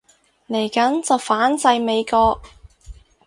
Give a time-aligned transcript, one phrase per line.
[0.47, 2.41] 嚟緊就反制美國